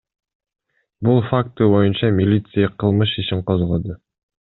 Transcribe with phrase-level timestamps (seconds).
[1.09, 4.05] Бул факты боюнча милиция кылмыш ишин козгоду.